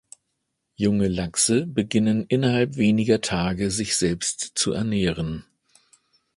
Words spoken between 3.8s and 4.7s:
selbst